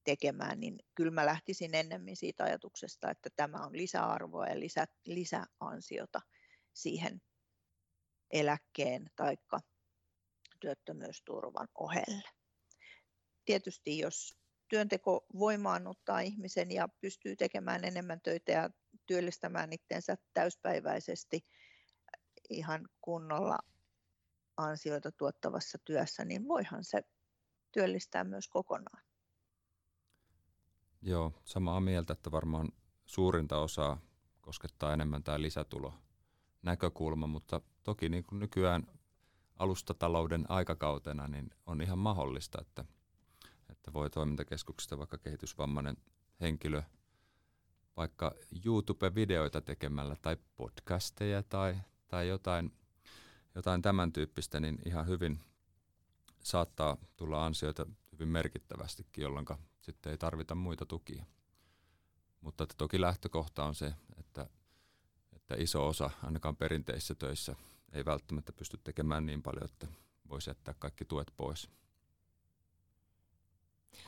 tekemään, 0.04 0.60
niin 0.60 0.80
kyllä 0.96 1.12
mä 1.12 1.26
lähtisin 1.26 1.76
ennemmin 1.76 2.18
siitä 2.18 2.44
ajatuksesta, 2.44 3.12
että 3.12 3.30
tämä 3.36 3.66
on 3.66 3.78
lisäarvoa 3.78 4.48
ja 4.48 4.60
lisä, 4.60 4.86
lisäansiota 5.06 6.22
siihen 6.74 7.22
eläkkeen 8.32 9.10
tai 9.16 9.38
työttömyysturvan 10.60 11.68
ohelle. 11.76 12.30
Tietysti 13.46 13.98
jos 13.98 14.38
työnteko 14.68 15.26
voimaannuttaa 15.40 16.20
ihmisen 16.20 16.72
ja 16.72 16.90
pystyy 17.02 17.36
tekemään 17.36 17.86
enemmän 17.86 18.22
töitä 18.22 18.52
ja 18.52 18.70
työllistämään 19.10 19.74
itsensä 19.74 20.18
täyspäiväisesti 20.34 21.46
ihan 22.50 22.90
kunnolla 23.02 23.58
ansioita 24.58 25.12
tuottavassa 25.12 25.78
työssä, 25.86 26.26
niin 26.26 26.48
voihan 26.48 26.84
se 26.84 27.02
työllistää 27.72 28.24
myös 28.24 28.48
kokonaan. 28.48 29.04
Joo, 31.02 31.34
samaa 31.46 31.80
mieltä, 31.80 32.14
että 32.14 32.32
varmaan 32.32 32.70
suurinta 33.06 33.58
osaa 33.58 34.02
koskettaa 34.42 34.94
enemmän 34.94 35.24
tämä 35.24 35.42
lisätulo 35.42 35.94
näkökulma, 36.62 37.28
mutta 37.28 37.62
toki 37.84 38.10
niin 38.10 38.24
kuin 38.24 38.40
nykyään 38.40 38.88
alustatalouden 39.60 40.46
aikakautena 40.50 41.28
niin 41.28 41.50
on 41.66 41.82
ihan 41.82 42.00
mahdollista, 42.00 42.62
että– 42.62 42.86
että 43.90 43.94
voi 43.94 44.10
toimintakeskuksesta 44.10 44.98
vaikka 44.98 45.18
kehitysvammainen 45.18 45.98
henkilö 46.42 46.84
vaikka 48.00 48.32
YouTube-videoita 48.66 49.62
tekemällä 49.62 50.16
tai 50.22 50.38
podcasteja 50.56 51.44
tai, 51.44 51.78
tai 52.08 52.28
jotain, 52.28 52.74
jotain 53.56 53.82
tämän 53.82 54.14
tyyppistä, 54.14 54.60
niin 54.60 54.80
ihan 54.86 55.08
hyvin 55.08 55.40
saattaa 56.44 56.98
tulla 57.18 57.46
ansioita 57.46 57.86
hyvin 58.12 58.28
merkittävästikin, 58.28 59.22
jolloin 59.22 59.46
sitten 59.82 60.12
ei 60.12 60.18
tarvita 60.18 60.56
muita 60.56 60.86
tukia. 60.86 61.26
Mutta 62.42 62.64
että 62.64 62.76
toki 62.78 63.02
lähtökohta 63.02 63.64
on 63.64 63.76
se, 63.76 63.94
että, 64.20 64.50
että 65.36 65.56
iso 65.58 65.88
osa 65.88 66.10
ainakaan 66.24 66.56
perinteisissä 66.56 67.16
töissä 67.16 67.56
ei 67.92 68.06
välttämättä 68.06 68.54
pysty 68.54 68.80
tekemään 68.84 69.26
niin 69.26 69.44
paljon, 69.44 69.66
että 69.66 69.88
voisi 70.30 70.50
jättää 70.50 70.74
kaikki 70.80 71.06
tuet 71.06 71.34
pois 71.38 71.70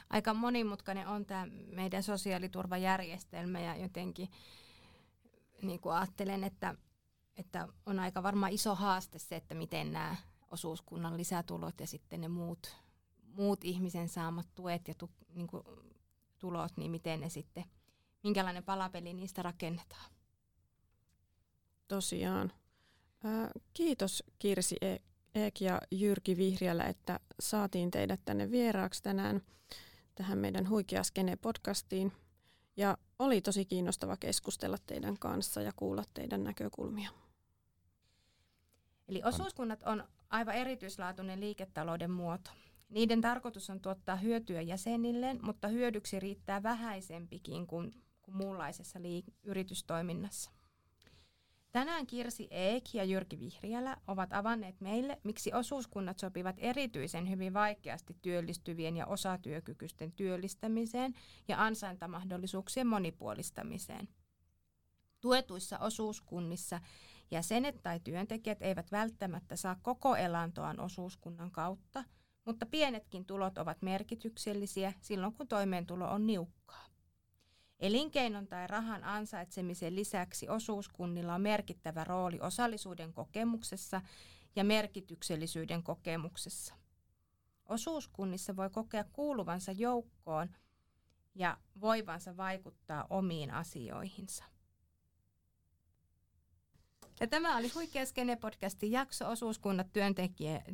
aika 0.10 0.34
monimutkainen 0.34 1.08
on 1.08 1.26
tämä 1.26 1.48
meidän 1.76 2.04
sosiaaliturvajärjestelmä 2.04 3.60
ja 3.60 3.76
jotenkin 3.76 4.30
niin 5.62 5.80
kuin 5.80 5.96
ajattelen, 5.96 6.44
että, 6.44 6.76
että 7.38 7.67
on 7.86 8.00
aika 8.00 8.24
varmaan 8.24 8.52
iso 8.52 8.76
haaste 8.76 9.20
se, 9.20 9.36
että 9.36 9.56
miten 9.56 9.91
nämä 9.91 10.15
osuuskunnan 10.52 11.17
lisätulot 11.17 11.80
ja 11.80 11.88
sitten 11.88 12.22
ne 12.22 12.28
muut, 12.28 12.76
muut 13.24 13.63
ihmisen 13.63 14.10
saamat 14.10 14.48
tuet 14.56 14.88
ja 14.88 14.94
tu, 14.96 15.10
niin 15.34 15.48
kuin 15.48 15.63
tulot, 16.39 16.78
niin 16.78 16.91
miten 16.91 17.20
ne 17.20 17.30
sitten, 17.30 17.63
minkälainen 18.24 18.63
palapeli 18.63 19.13
niistä 19.13 19.44
rakennetaan. 19.44 20.12
Tosiaan. 21.88 22.52
Kiitos 23.74 24.24
Kirsi 24.39 24.76
e- 24.82 24.98
Eek 25.36 25.62
ja 25.62 25.82
Jyrki 25.91 26.38
Vihriälä, 26.38 26.84
että 26.84 27.20
saatiin 27.39 27.91
teidät 27.91 28.20
tänne 28.26 28.52
vieraaksi 28.52 29.04
tänään 29.04 29.41
tähän 30.15 30.38
meidän 30.38 30.70
Huikea 30.70 31.02
Skene-podcastiin. 31.02 32.12
Ja 32.78 32.98
oli 33.20 33.41
tosi 33.41 33.65
kiinnostava 33.65 34.17
keskustella 34.17 34.78
teidän 34.86 35.17
kanssa 35.20 35.62
ja 35.62 35.72
kuulla 35.76 36.04
teidän 36.13 36.44
näkökulmia. 36.44 37.10
Eli 39.08 39.22
osuuskunnat 39.24 39.84
on 39.84 40.04
aivan 40.30 40.56
erityislaatuinen 40.56 41.39
liiketalouden 41.39 42.12
muoto. 42.12 42.52
Niiden 42.89 43.22
tarkoitus 43.22 43.70
on 43.70 43.80
tuottaa 43.80 44.15
hyötyä 44.15 44.62
jäsenilleen, 44.62 45.39
mutta 45.41 45.67
hyödyksi 45.67 46.20
riittää 46.20 46.63
vähäisempikin 46.63 47.67
kuin, 47.67 47.96
kuin 48.22 48.38
muunlaisessa 48.38 49.00
liik- 49.00 49.34
yritystoiminnassa. 49.44 50.52
Tänään 51.71 52.07
Kirsi 52.07 52.47
Eek 52.51 52.84
ja 52.93 53.03
Jyrki 53.03 53.39
Vihriälä 53.39 53.97
ovat 54.07 54.34
avanneet 54.34 54.81
meille, 54.81 55.19
miksi 55.23 55.53
osuuskunnat 55.53 56.19
sopivat 56.19 56.55
erityisen 56.60 57.29
hyvin 57.29 57.53
vaikeasti 57.53 58.15
työllistyvien 58.21 58.97
ja 58.97 59.05
osatyökykyisten 59.05 60.12
työllistämiseen 60.12 61.13
ja 61.47 61.63
ansaintamahdollisuuksien 61.63 62.88
monipuolistamiseen. 62.88 64.07
Tuetuissa 65.21 65.79
osuuskunnissa 65.79 66.79
jäsenet 67.31 67.84
tai 67.84 67.99
työntekijät 67.99 68.62
eivät 68.62 68.91
välttämättä 68.91 69.55
saa 69.55 69.75
koko 69.81 70.15
elantoaan 70.15 70.79
osuuskunnan 70.79 71.51
kautta, 71.51 72.03
mutta 72.45 72.65
pienetkin 72.65 73.25
tulot 73.25 73.57
ovat 73.57 73.81
merkityksellisiä 73.81 74.93
silloin, 75.01 75.34
kun 75.34 75.47
toimeentulo 75.47 76.07
on 76.12 76.27
niukkaa. 76.27 76.90
Elinkeinon 77.82 78.48
tai 78.48 78.67
rahan 78.67 79.04
ansaitsemisen 79.04 79.96
lisäksi 79.96 80.50
osuuskunnilla 80.50 81.36
on 81.36 81.41
merkittävä 81.41 82.04
rooli 82.04 82.39
osallisuuden 82.39 83.13
kokemuksessa 83.13 84.02
ja 84.56 84.63
merkityksellisyyden 84.63 85.84
kokemuksessa. 85.84 86.76
Osuuskunnissa 87.65 88.56
voi 88.56 88.70
kokea 88.70 89.04
kuuluvansa 89.04 89.72
joukkoon 89.72 90.50
ja 91.36 91.58
voivansa 91.82 92.38
vaikuttaa 92.38 93.08
omiin 93.10 93.52
asioihinsa. 93.52 94.44
Ja 97.20 97.28
tämä 97.28 97.58
oli 97.58 97.70
Huikea 97.70 98.04
Skene-podcastin 98.06 98.91
jakso 98.91 99.30
osuuskunnat 99.30 99.88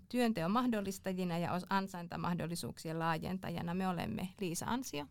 työnteon 0.10 0.52
mahdollistajina 0.52 1.38
ja 1.38 1.62
ansaintamahdollisuuksien 1.70 3.00
laajentajana. 3.00 3.74
Me 3.74 3.88
olemme 3.88 4.30
Liisa 4.42 4.66
Ansio 4.66 5.06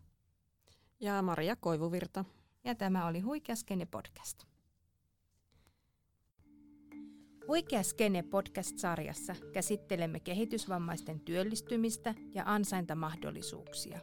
ja 0.99 1.21
Maria 1.21 1.55
Koivuvirta. 1.55 2.25
Ja 2.63 2.75
tämä 2.75 3.07
oli 3.07 3.19
Huikea 3.19 3.55
Skene 3.55 3.85
podcast. 3.85 4.43
Huikea 7.47 7.83
Skene 7.83 8.23
podcast-sarjassa 8.23 9.35
käsittelemme 9.53 10.19
kehitysvammaisten 10.19 11.19
työllistymistä 11.19 12.15
ja 12.33 12.43
ansaintamahdollisuuksia. 12.45 13.99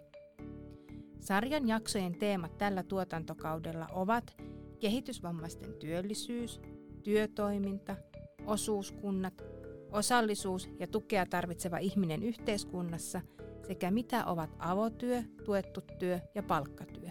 Sarjan 1.20 1.68
jaksojen 1.68 2.18
teemat 2.18 2.58
tällä 2.58 2.82
tuotantokaudella 2.82 3.86
ovat 3.92 4.36
kehitysvammaisten 4.80 5.74
työllisyys, 5.74 6.60
työtoiminta, 7.02 7.96
osuuskunnat, 8.46 9.42
osallisuus 9.92 10.68
ja 10.78 10.86
tukea 10.86 11.26
tarvitseva 11.26 11.78
ihminen 11.78 12.22
yhteiskunnassa– 12.22 13.20
sekä 13.66 13.90
mitä 13.90 14.24
ovat 14.24 14.50
avotyö, 14.58 15.22
tuettu 15.44 15.80
työ 15.98 16.20
ja 16.34 16.42
palkkatyö. 16.42 17.08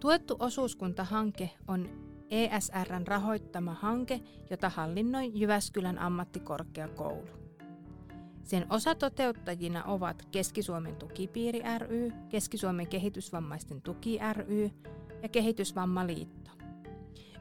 Tuettu 0.00 0.36
osuuskuntahanke 0.38 1.50
on 1.68 1.88
ESRn 2.30 3.06
rahoittama 3.06 3.74
hanke, 3.74 4.20
jota 4.50 4.68
hallinnoi 4.68 5.30
Jyväskylän 5.34 5.98
ammattikorkeakoulu. 5.98 7.28
Sen 8.42 8.66
osatoteuttajina 8.70 9.84
ovat 9.84 10.28
Keski-Suomen 10.30 10.96
tukipiiri 10.96 11.62
ry, 11.78 12.12
Keski-Suomen 12.28 12.86
kehitysvammaisten 12.86 13.82
tuki 13.82 14.18
ry 14.32 14.70
ja 15.22 15.28
Kehitysvammaliitto. 15.28 16.50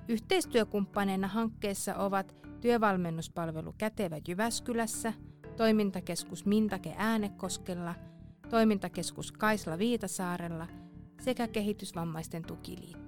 Yhteistyökumppaneina 0.07 1.27
hankkeessa 1.27 1.95
ovat 1.95 2.35
työvalmennuspalvelu 2.61 3.73
Kätevä 3.77 4.17
Jyväskylässä– 4.27 5.13
toimintakeskus 5.59 6.45
Mintake 6.45 6.93
Äänekoskella, 6.97 7.95
toimintakeskus 8.49 9.31
Kaisla 9.31 9.77
Viitasaarella 9.77 10.67
sekä 11.21 11.47
kehitysvammaisten 11.47 12.43
tukiliitto. 12.43 12.98